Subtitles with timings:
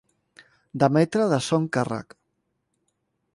[0.83, 2.17] Demetre de son càrrec.